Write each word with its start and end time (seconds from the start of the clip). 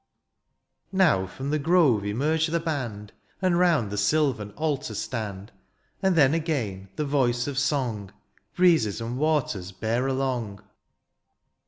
Now 0.91 1.27
from 1.27 1.51
the 1.51 1.59
grove 1.59 2.03
emerge 2.07 2.47
the 2.47 2.59
band. 2.59 3.13
And 3.39 3.59
round 3.59 3.91
the 3.91 3.99
sylvan 3.99 4.49
altar 4.53 4.95
stand. 4.95 5.51
And 6.01 6.15
then 6.15 6.33
again 6.33 6.89
the 6.95 7.05
voice 7.05 7.45
of 7.45 7.59
song. 7.59 8.11
Breezes 8.55 8.99
and 8.99 9.19
waters 9.19 9.71
bear 9.71 10.07
along. 10.07 10.63